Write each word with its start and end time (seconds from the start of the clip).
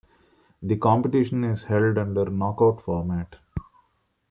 The 0.63 0.77
competition 0.77 1.43
is 1.43 1.61
held 1.65 1.99
under 1.99 2.25
knockout 2.25 2.81
format. 2.81 3.35